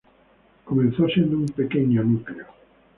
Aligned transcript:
Comenzó 0.65 1.05
siendo 1.07 1.37
un 1.37 1.45
pequeño 1.45 2.01
núcleo. 2.03 2.47